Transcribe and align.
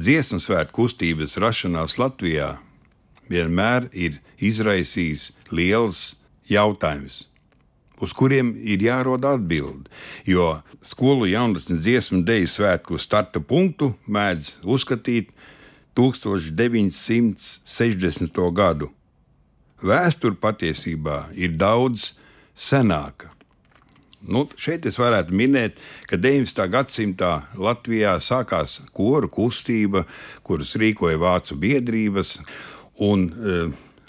dziesmu 0.00 0.40
svētku 0.40 0.72
kustības 0.82 1.36
rašanās 1.42 1.98
Latvijā 2.00 2.58
vienmēr 3.30 3.88
ir 3.92 4.20
izraisījis 4.40 5.32
liels 5.52 6.16
jautājums, 6.50 7.28
uz 8.00 8.12
kuriem 8.16 8.56
ir 8.56 8.82
jārod 8.82 9.24
atbildi. 9.28 9.90
Jo 10.24 10.62
skolu 10.82 11.26
jaunatnes 11.30 11.80
dziesmu 11.84 12.22
deju 12.26 12.48
svētku 12.48 12.98
starta 12.98 13.40
punktu 13.40 13.94
mēdz 14.08 14.56
uzskatīt 14.64 15.30
1960. 15.98 18.52
gadu. 18.56 18.90
Vēsture 19.80 20.36
patiesībā 20.40 21.24
ir 21.36 21.50
daudz 21.60 22.12
senāka. 22.56 23.39
Nu, 24.20 24.44
šeit 24.60 24.84
es 24.84 24.98
varētu 25.00 25.32
minēt, 25.32 25.78
ka 26.08 26.18
19. 26.20 26.66
gadsimtā 26.68 27.30
Latvijā 27.56 28.18
sākās 28.20 28.80
koru 28.92 29.30
kustība, 29.32 30.04
kuras 30.44 30.74
rīkoja 30.76 31.16
vācu 31.20 31.56
biedrības, 31.56 32.34
un 33.00 33.24
e, 33.30 33.60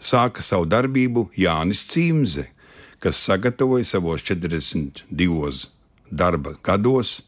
sāka 0.03 0.43
savu 0.43 0.67
darbību 0.67 1.29
Jānis 1.39 1.85
Cimze, 1.87 2.49
kas 2.99 3.23
sagatavoja 3.23 3.87
savos 3.87 4.25
42 4.27 5.63
darba 6.11 6.57
gados 6.63 7.21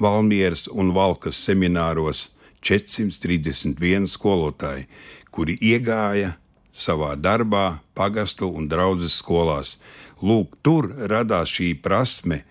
Valmieras 0.00 0.66
un 0.68 0.92
Valkas 0.92 1.40
semināros 1.40 2.26
431 2.60 4.06
skolotāji, 4.12 4.86
kuri 5.32 5.56
iegāja 5.60 6.36
savā 6.74 7.16
darbā, 7.16 7.78
pagastu 7.94 8.48
un 8.50 8.68
draugu 8.68 9.08
skolās. 9.10 9.76
Lūk, 10.22 10.48
tur 10.62 10.94
radās 11.10 11.48
šī 11.50 11.74
prasme 11.82 12.42
e, 12.42 12.44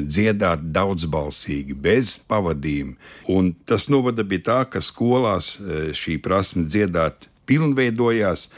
dziedāt 0.00 0.60
daudzbalsīgi, 0.74 1.74
bez 1.74 2.18
pavadījuma. 2.28 2.94
Un 3.32 3.54
tas 3.68 3.88
novada 3.92 4.24
pie 4.24 4.38
tā, 4.44 4.64
ka 4.70 4.80
skolās 4.82 5.60
e, 5.60 5.62
šī 5.94 6.18
prasme 6.24 6.64
dziedāt 6.64 7.28
pilnveidojās 7.46 8.48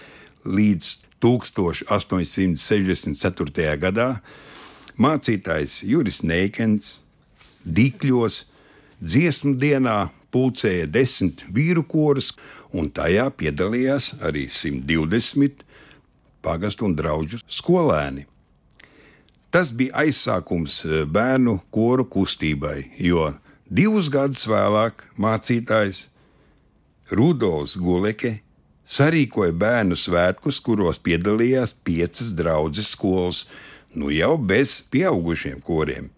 līdz 0.46 0.96
1864. 1.24 3.78
gadā. 3.82 4.20
Mācītājs 4.96 5.82
Juris 5.84 6.22
Neikens 6.24 7.00
Dīkļos 7.66 8.44
dziesmu 9.02 9.54
dienā 9.60 10.08
pulcēja 10.36 10.86
desmit 10.92 11.46
vīru 11.48 11.86
korus, 11.88 12.34
un 12.76 12.92
tajā 12.92 13.30
piedalījās 13.40 14.12
arī 14.20 14.46
120 14.52 15.64
pagastu 16.44 16.86
un 16.86 16.96
draugu 16.98 17.40
skolēni. 17.48 18.26
Tas 19.50 19.72
bija 19.72 20.04
aizsākums 20.04 20.82
eh, 20.84 21.04
bērnu 21.08 21.60
koru 21.72 22.04
kustībai, 22.12 22.90
jo 23.00 23.30
divus 23.66 24.10
gadus 24.12 24.44
vēlāk 24.50 25.06
mācītājs 25.16 26.08
Rudolfs 27.16 27.78
Guleke 27.80 28.40
sarīkoja 28.86 29.54
bērnu 29.56 29.96
svētkus, 29.98 30.60
kuros 30.62 31.00
piedalījās 31.02 31.74
piecas 31.86 32.32
draudzes 32.36 32.92
skolas, 32.94 33.46
nu 33.94 34.12
jau 34.12 34.34
bez 34.36 34.78
pieaugušiem 34.92 35.62
koriem, 35.64 36.10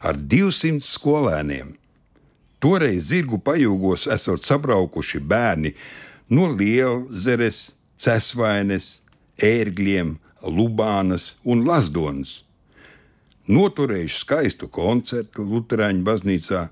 ar 0.00 0.16
200 0.16 0.82
skolēniem. 0.86 1.74
Toreiz 2.66 3.12
zirgu 3.12 3.38
pajūgos 3.46 4.08
esot 4.10 4.42
sabraukuši 4.42 5.20
bērni 5.22 5.70
no 6.34 6.48
Lielzeres, 6.50 7.76
Cesvainas, 7.94 8.88
Ērgļiem, 9.38 10.16
Lubānas 10.42 11.36
un 11.46 11.62
Lasdonas. 11.68 12.40
Noturējuši 13.46 14.18
skaistu 14.18 14.66
koncertu 14.66 15.46
Lutāņu 15.46 16.02
baznīcā, 16.08 16.64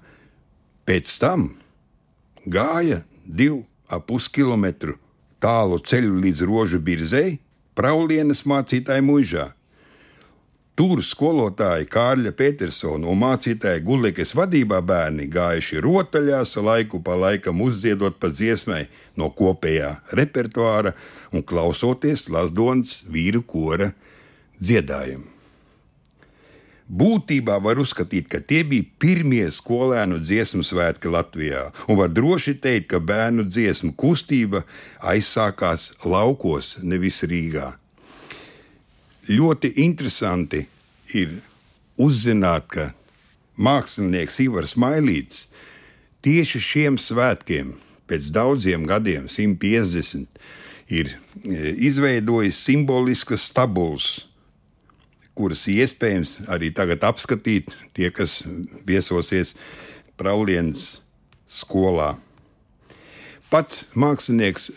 pēc 0.83 1.15
tam 1.23 1.53
gāja 2.43 3.05
divu 3.23 3.63
ap 3.87 4.09
puskilometru 4.11 4.99
tālu 5.39 5.79
ceļu 5.79 6.19
līdz 6.27 6.43
rožu 6.51 6.83
birzei, 6.83 7.39
Praulienas 7.79 8.43
mācītāja 8.51 9.07
mužā. 9.07 9.53
Tur 10.75 10.99
skolotāja 11.07 11.87
Kārļa 11.87 12.33
Petersona 12.35 13.07
un 13.07 13.21
mācītāja 13.21 13.79
Gulēkas 13.87 14.33
vadībā 14.35 14.81
bērni 14.83 15.29
gājuši 15.31 15.79
rotaļās, 15.85 16.57
laiku 16.59 16.99
pa 16.99 17.15
laikam 17.15 17.61
uzdziedot 17.63 18.17
pa 18.19 18.33
dziesmai 18.33 18.81
no 19.15 19.29
kopējā 19.31 19.93
repertuāra 20.19 20.97
un 21.31 21.47
klausoties 21.47 22.27
Lasdons 22.27 23.05
vīru 23.07 23.45
kora 23.47 23.93
dziedājumu. 24.59 25.31
Būtībā 26.91 27.61
var 27.63 27.79
uzskatīt, 27.81 28.27
ka 28.29 28.43
tie 28.43 28.65
bija 28.67 28.85
pirmie 29.01 29.47
skolēnu 29.55 30.19
dziesmu 30.21 30.67
svētki 30.67 31.15
Latvijā, 31.15 31.69
un 31.87 32.03
var 32.03 32.11
droši 32.11 32.59
teikt, 32.59 32.91
ka 32.91 32.99
bērnu 32.99 33.47
dziesmu 33.47 33.95
kustība 33.95 34.67
aizsākās 35.01 35.93
laukos, 36.05 36.81
nevis 36.83 37.23
Rīgā. 37.23 37.71
Ļoti 39.29 39.73
interesanti 39.85 40.65
ir 41.17 41.39
uzzināt, 42.01 42.69
ka 42.69 42.91
mākslinieks 43.57 44.41
Ivars 44.45 44.75
Mailīts 44.77 45.47
tieši 46.25 46.61
šiem 46.61 46.99
svētkiem, 47.01 47.75
pēc 48.11 48.29
daudziem 48.35 48.85
gadiem, 48.89 49.29
150, 49.31 50.29
ir 50.93 51.15
e, 51.15 51.73
izveidojis 51.89 52.59
simboliskas 52.67 53.49
tabulas 53.57 54.25
kuras 55.35 55.67
iespējams 55.71 56.37
arī 56.53 56.71
tagad 56.75 57.05
apskatīt 57.07 57.73
tie, 57.95 58.11
kas 58.15 58.43
viesosies 58.87 59.55
Praulienas 60.19 61.01
skolā. 61.51 62.15
Pats 63.51 63.85
mākslinieks 63.99 64.71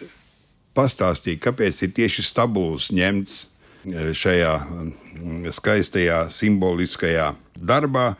pastāstīja, 0.77 1.41
kāpēc 1.47 1.83
ir 1.85 1.93
tieši 1.97 2.25
stabuls 2.25 2.89
ņemts 2.93 3.37
šajā 3.93 4.55
mm, 4.63 5.51
skaistajā, 5.55 6.27
simboliskajā 6.33 7.35
darbā. 7.57 8.15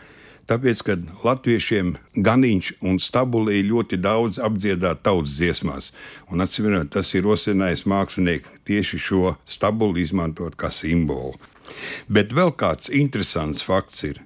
Tāpēc, 0.48 0.82
kad 0.88 1.02
latviešiem 1.28 1.90
ganiņš 2.24 2.80
un 2.88 2.96
stabulī 3.04 3.60
ļoti 3.68 4.00
daudz 4.00 4.40
apdziedāt 4.40 5.04
tautas 5.04 5.36
dziesmās, 5.36 5.92
un 6.32 6.40
atcīmredzot, 6.46 6.94
tas 6.96 7.12
ir 7.18 7.28
rosinājis 7.28 7.84
mākslinieku 7.84 8.56
tieši 8.68 8.98
šo 9.10 9.36
stabuli 9.44 10.02
izmantot 10.08 10.54
kā 10.56 10.70
simbolu. 10.72 11.36
Bet 12.08 12.32
vēl 12.32 12.56
kāds 12.56 12.88
interesants 12.88 13.60
fakts 13.68 14.08
ir, 14.08 14.24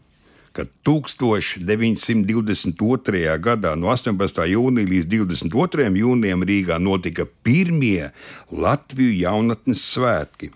ka 0.54 0.70
1922. 0.86 3.26
gadā, 3.42 3.74
no 3.80 3.88
18. 3.90 4.46
jūnija 4.54 4.88
līdz 4.94 5.06
22. 5.10 5.90
jūnijam 6.04 6.46
Rīgā 6.46 6.78
notika 6.78 7.26
pirmie 7.26 8.14
Latviju 8.52 9.14
jaunatnes 9.24 9.82
svētki, 9.96 10.54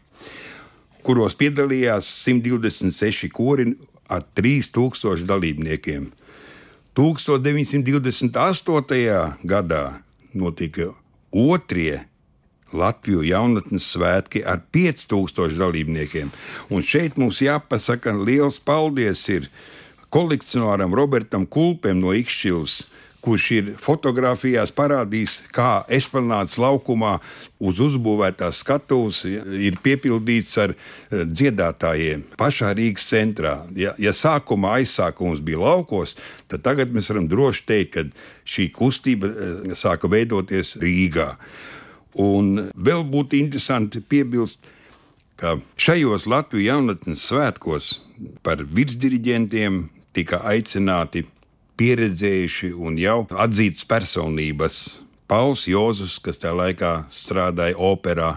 kuros 1.05 1.35
piedalījās 1.37 2.07
126 2.25 3.29
kori 3.33 3.75
ar 4.09 4.23
3000 4.37 5.25
dalībniekiem. 5.29 6.09
1928. 6.95 9.37
gadā 9.43 9.99
notika 10.33 10.93
otrie 11.31 12.05
Latviju 12.75 13.21
jaunatnes 13.23 13.83
svētki 13.93 14.43
ar 14.43 14.59
5000 14.73 15.57
dalībniekiem. 15.59 16.31
Un 16.73 16.81
šeit 16.83 17.17
mums 17.21 17.41
jāpasaka 17.43 18.11
liels 18.17 18.59
paldies 18.59 19.29
kolekcionāram 20.09 20.93
Robertam 20.95 21.45
Kulpem 21.45 21.99
no 21.99 22.13
Ikšķils, 22.15 22.87
kurš 23.25 23.45
ir 23.55 23.69
fotografijās 23.81 24.73
parādījis, 24.75 25.39
kā 25.53 25.85
esplanāts 25.97 26.59
laukumā 26.61 27.15
uz 27.65 27.79
uzbūvētās 27.81 28.61
skatuves 28.61 29.23
ir 29.25 29.79
piepildīts 29.83 30.57
ar 30.61 30.75
eh, 30.75 31.23
dziedātājiem 31.25 32.25
pašā 32.39 32.73
Rīgas 32.77 33.09
centrā. 33.09 33.55
Ja, 33.77 33.95
ja 34.01 34.13
sākumā 34.13 34.77
aizsākums 34.81 35.41
bija 35.45 35.63
laukos, 35.63 36.15
tad 36.51 36.65
tagad 36.67 36.93
mēs 36.93 37.09
varam 37.11 37.29
droši 37.31 37.65
teikt, 37.71 37.95
ka 37.95 38.05
šī 38.55 38.69
kustība 38.75 39.31
eh, 39.31 39.73
sāka 39.77 40.11
veidoties 40.11 40.75
Rīgā. 40.83 41.33
Un 42.21 42.69
vēl 42.71 43.03
būtu 43.11 43.39
interesanti 43.41 43.99
piebilst, 43.99 44.61
ka 45.35 45.57
šajos 45.81 46.29
Latvijas 46.31 46.69
jaunatnes 46.69 47.25
svētkos 47.27 47.89
par 48.45 48.61
virsdiriģentiem 48.63 49.81
tika 50.15 50.39
aicināti 50.47 51.25
pieredzējuši 51.79 52.71
un 52.75 52.99
jau 52.99 53.23
atzītas 53.31 53.85
personības. 53.89 54.79
Pauls 55.25 55.65
Jozus, 55.67 56.19
kas 56.21 56.37
tajā 56.37 56.53
laikā 56.53 56.91
strādāja 57.13 57.77
operā, 57.81 58.35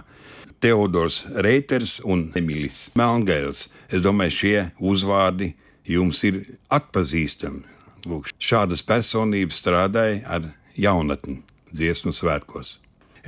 Teodors 0.58 1.20
Reiters 1.44 1.98
un 2.02 2.28
Emīlis 2.38 2.88
Melngēls. 2.98 3.68
Es 3.92 4.02
domāju, 4.02 4.34
šie 4.34 4.56
uzvārdi 4.82 5.52
jums 5.86 6.22
ir 6.26 6.40
atpazīstami. 6.74 7.62
Lūk, 8.08 8.32
šādas 8.42 8.82
personības 8.86 9.60
strādāja 9.60 10.22
ar 10.26 10.50
jaunatni 10.78 11.42
dziesmu 11.70 12.14
svētkos. 12.16 12.78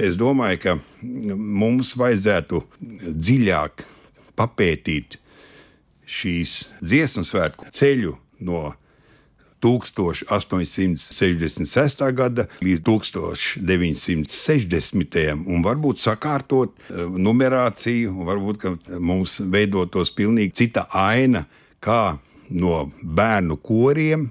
Es 0.00 0.16
domāju, 0.16 0.60
ka 0.62 0.76
mums 1.36 1.92
vajadzētu 2.00 2.62
dziļāk 3.10 3.84
papētīt 4.38 5.18
šīs 6.10 6.54
dziesmu 6.80 7.26
svētku 7.26 7.68
ceļu 7.76 8.16
no 8.46 8.70
1866. 9.60 12.12
gada 12.16 12.46
līdz 12.64 12.80
1960. 12.86 15.44
un 15.46 15.62
varbūt 15.64 16.00
sakārtot 16.00 16.70
eh, 16.74 16.80
numerāciju, 17.28 18.24
varbūt 18.28 18.58
mums 18.98 19.40
veidotos 19.52 20.10
pilnīgi 20.16 20.52
cita 20.64 20.82
aina, 20.90 21.44
kā 21.80 22.18
no 22.50 22.92
bērnu 23.02 23.56
koriem 23.62 24.30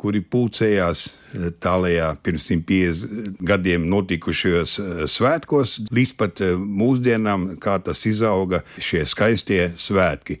kuri 0.00 0.22
pulcējās 0.24 1.06
eh, 1.06 1.12
tālajā 1.60 2.14
pirms 2.24 2.48
150 2.52 3.42
gadiem 3.50 3.82
notikušajos 3.90 4.72
eh, 4.80 4.86
svētkos, 5.10 5.68
līdz 5.92 6.12
pat 6.20 6.34
mūsdienām, 6.56 7.40
kā 7.60 7.74
tas 7.84 8.06
izauga 8.08 8.58
šie 8.78 9.04
skaistie 9.08 9.72
svētki. 9.76 10.40